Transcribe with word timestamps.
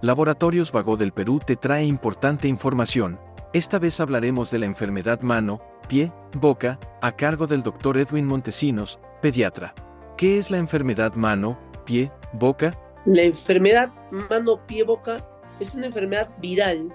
Laboratorios 0.00 0.70
Vago 0.70 0.96
del 0.96 1.10
Perú 1.10 1.40
te 1.44 1.56
trae 1.56 1.84
importante 1.84 2.46
información. 2.46 3.18
Esta 3.52 3.80
vez 3.80 3.98
hablaremos 3.98 4.48
de 4.52 4.60
la 4.60 4.66
enfermedad 4.66 5.22
mano, 5.22 5.60
pie, 5.88 6.12
boca, 6.34 6.78
a 7.02 7.16
cargo 7.16 7.48
del 7.48 7.64
Dr. 7.64 7.98
Edwin 7.98 8.24
Montesinos, 8.24 9.00
pediatra. 9.20 9.74
¿Qué 10.16 10.38
es 10.38 10.52
la 10.52 10.58
enfermedad 10.58 11.14
mano, 11.14 11.58
pie, 11.84 12.12
boca? 12.32 12.78
La 13.06 13.22
enfermedad 13.22 13.90
mano, 14.12 14.64
pie, 14.68 14.84
boca 14.84 15.28
es 15.58 15.74
una 15.74 15.86
enfermedad 15.86 16.28
viral. 16.38 16.94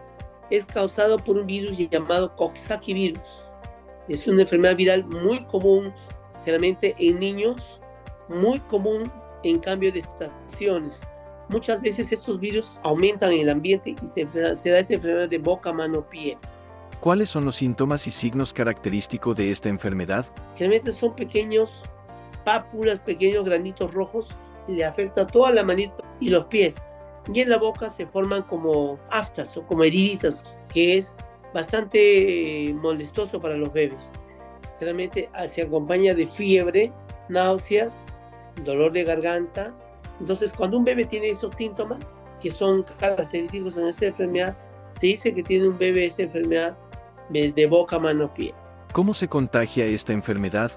Es 0.49 0.65
causado 0.65 1.17
por 1.19 1.35
un 1.35 1.45
virus 1.45 1.77
llamado 1.77 2.33
Coxsackie 2.37 2.93
virus. 2.93 3.51
Es 4.07 4.25
una 4.27 4.43
enfermedad 4.43 4.77
viral 4.77 5.03
muy 5.03 5.43
común, 5.47 5.93
generalmente 6.45 6.95
en 6.97 7.19
niños, 7.19 7.81
muy 8.29 8.61
común 8.61 9.11
en 9.43 9.59
cambio 9.59 9.91
de 9.91 9.99
estaciones 9.99 11.01
muchas 11.49 11.81
veces 11.81 12.11
estos 12.11 12.39
virus 12.39 12.79
aumentan 12.83 13.31
en 13.33 13.41
el 13.41 13.49
ambiente 13.49 13.95
y 14.01 14.07
se, 14.07 14.25
da 14.25 14.51
esta 14.53 14.93
enfermedad 14.93 15.29
de 15.29 15.37
boca, 15.37 15.73
mano, 15.73 16.07
pie. 16.07 16.37
¿Cuáles 16.99 17.29
son 17.29 17.45
los 17.45 17.57
síntomas 17.57 18.07
y 18.07 18.11
signos 18.11 18.53
característicos 18.53 19.35
de 19.35 19.51
esta 19.51 19.69
enfermedad? 19.69 20.25
Generalmente 20.55 20.91
son 20.91 21.15
pequeños 21.15 21.83
pápulas, 22.45 22.99
pequeños 22.99 23.43
granitos 23.43 23.93
rojos, 23.93 24.29
y 24.67 24.73
le 24.73 24.85
afecta 24.85 25.27
toda 25.27 25.51
la 25.51 25.63
manita 25.63 26.03
y 26.19 26.29
los 26.29 26.45
pies. 26.45 26.93
Y 27.33 27.41
en 27.41 27.49
la 27.49 27.57
boca 27.57 27.89
se 27.89 28.05
forman 28.05 28.43
como 28.43 28.99
aftas 29.09 29.55
o 29.57 29.65
como 29.65 29.83
heriditas, 29.83 30.45
que 30.73 30.97
es 30.97 31.17
bastante 31.53 32.69
eh, 32.69 32.73
molestoso 32.73 33.39
para 33.39 33.55
los 33.55 33.71
bebés. 33.71 34.11
Generalmente 34.79 35.29
ah, 35.33 35.47
se 35.47 35.61
acompaña 35.61 36.13
de 36.13 36.27
fiebre, 36.27 36.91
náuseas, 37.29 38.07
dolor 38.63 38.91
de 38.91 39.03
garganta, 39.03 39.73
entonces, 40.19 40.51
cuando 40.55 40.77
un 40.77 40.83
bebé 40.83 41.05
tiene 41.05 41.29
esos 41.29 41.53
síntomas, 41.55 42.15
que 42.41 42.51
son 42.51 42.83
característicos 42.99 43.77
en 43.77 43.87
esta 43.87 44.05
enfermedad, 44.07 44.57
se 44.99 45.07
dice 45.07 45.33
que 45.33 45.43
tiene 45.43 45.69
un 45.69 45.77
bebé 45.77 46.05
esta 46.05 46.23
enfermedad 46.23 46.77
de, 47.29 47.67
boca, 47.67 47.97
mano, 47.97 48.33
pie. 48.33 48.53
¿Cómo 48.91 49.13
se 49.13 49.27
contagia 49.27 49.85
esta 49.85 50.13
enfermedad? 50.13 50.71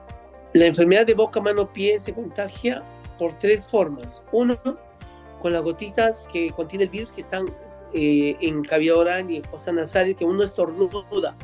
La 0.54 0.66
enfermedad 0.66 1.04
de 1.06 1.14
boca, 1.14 1.40
mano, 1.40 1.70
pie 1.72 2.00
se 2.00 2.14
contagia 2.14 2.82
por 3.18 3.34
tres 3.34 3.66
formas. 3.66 4.22
Uno, 4.32 4.56
con 5.42 5.52
las 5.52 5.62
gotitas 5.62 6.26
que 6.32 6.50
contiene 6.50 6.84
el 6.84 6.90
virus 6.90 7.10
que 7.10 7.20
están 7.20 7.46
eh, 7.92 8.36
en 8.40 8.64
cavidad 8.64 8.96
oral 8.96 9.30
y 9.30 9.36
en 9.36 9.44
fosa 9.44 9.72
nasal, 9.72 10.14
que 10.14 10.24
uno 10.24 10.42
estornuda 10.42 11.36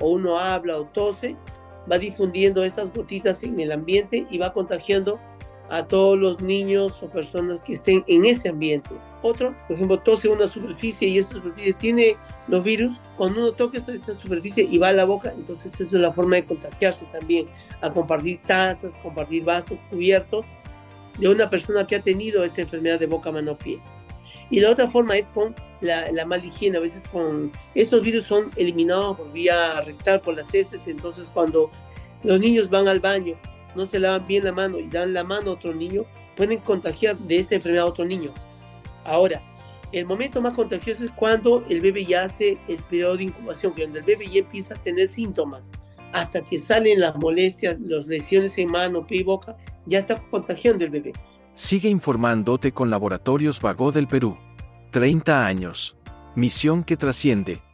o 0.00 0.10
uno 0.10 0.36
habla 0.36 0.78
o 0.78 0.84
tose, 0.86 1.36
va 1.90 1.98
difundiendo 1.98 2.64
estas 2.64 2.92
gotitas 2.92 3.42
en 3.42 3.60
el 3.60 3.70
ambiente 3.72 4.26
y 4.30 4.38
va 4.38 4.52
contagiando 4.52 5.20
a 5.68 5.86
todos 5.86 6.18
los 6.18 6.40
niños 6.40 7.02
o 7.02 7.08
personas 7.08 7.62
que 7.62 7.74
estén 7.74 8.04
en 8.06 8.24
ese 8.24 8.48
ambiente. 8.48 8.90
Otro, 9.22 9.54
por 9.66 9.76
ejemplo, 9.76 9.98
tose 9.98 10.28
una 10.28 10.46
superficie 10.46 11.08
y 11.08 11.18
esa 11.18 11.32
superficie 11.32 11.72
tiene 11.74 12.16
los 12.48 12.62
virus, 12.62 13.00
cuando 13.16 13.40
uno 13.40 13.52
toca 13.52 13.78
esa 13.78 14.14
superficie 14.18 14.66
y 14.70 14.78
va 14.78 14.88
a 14.88 14.92
la 14.92 15.04
boca, 15.04 15.32
entonces 15.36 15.74
esa 15.74 15.82
es 15.82 15.92
la 15.92 16.12
forma 16.12 16.36
de 16.36 16.44
contagiarse 16.44 17.06
también, 17.12 17.48
a 17.80 17.92
compartir 17.92 18.40
tazas, 18.46 18.94
compartir 19.02 19.44
vasos 19.44 19.78
cubiertos 19.90 20.46
de 21.18 21.28
una 21.28 21.50
persona 21.50 21.86
que 21.86 21.96
ha 21.96 22.02
tenido 22.02 22.44
esta 22.44 22.62
enfermedad 22.62 23.00
de 23.00 23.06
boca, 23.06 23.32
mano, 23.32 23.56
pie. 23.56 23.80
Y 24.48 24.60
la 24.60 24.70
otra 24.70 24.86
forma 24.88 25.16
es 25.16 25.26
con 25.26 25.56
la, 25.80 26.12
la 26.12 26.24
mala 26.24 26.44
higiene, 26.44 26.78
a 26.78 26.80
veces 26.80 27.02
con 27.10 27.50
estos 27.74 28.00
virus 28.02 28.24
son 28.24 28.50
eliminados 28.54 29.16
por 29.16 29.32
vía 29.32 29.80
rectal, 29.80 30.20
por 30.20 30.36
las 30.36 30.54
heces, 30.54 30.86
entonces 30.86 31.28
cuando 31.34 31.70
los 32.22 32.38
niños 32.38 32.70
van 32.70 32.86
al 32.86 33.00
baño 33.00 33.36
no 33.76 33.86
se 33.86 34.00
lavan 34.00 34.26
bien 34.26 34.44
la 34.44 34.52
mano 34.52 34.78
y 34.78 34.88
dan 34.88 35.12
la 35.12 35.22
mano 35.22 35.50
a 35.50 35.54
otro 35.54 35.74
niño, 35.74 36.04
pueden 36.36 36.58
contagiar 36.58 37.16
de 37.18 37.38
esa 37.38 37.54
enfermedad 37.54 37.84
a 37.84 37.88
otro 37.88 38.04
niño. 38.04 38.32
Ahora, 39.04 39.42
el 39.92 40.06
momento 40.06 40.40
más 40.40 40.54
contagioso 40.54 41.04
es 41.04 41.10
cuando 41.12 41.64
el 41.68 41.80
bebé 41.80 42.04
ya 42.04 42.24
hace 42.24 42.58
el 42.68 42.78
periodo 42.78 43.16
de 43.16 43.24
incubación, 43.24 43.72
cuando 43.72 43.98
el 43.98 44.04
bebé 44.04 44.28
ya 44.28 44.40
empieza 44.40 44.74
a 44.74 44.82
tener 44.82 45.06
síntomas, 45.06 45.70
hasta 46.12 46.42
que 46.42 46.58
salen 46.58 47.00
las 47.00 47.16
molestias, 47.16 47.78
las 47.80 48.06
lesiones 48.06 48.56
en 48.58 48.70
mano, 48.70 49.06
pie 49.06 49.18
y 49.18 49.22
boca, 49.22 49.56
ya 49.86 50.00
está 50.00 50.20
contagiando 50.30 50.84
el 50.84 50.90
bebé. 50.90 51.12
Sigue 51.54 51.88
informándote 51.88 52.72
con 52.72 52.90
Laboratorios 52.90 53.60
Vago 53.60 53.92
del 53.92 54.08
Perú. 54.08 54.36
30 54.90 55.46
años. 55.46 55.96
Misión 56.34 56.84
que 56.84 56.96
trasciende. 56.96 57.65